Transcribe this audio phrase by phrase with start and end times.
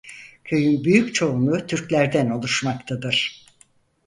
[0.43, 3.45] Köyün büyük çoğunluğu Türklerden oluşmaktadır.